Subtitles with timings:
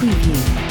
[0.00, 0.69] Preview.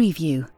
[0.00, 0.48] Preview.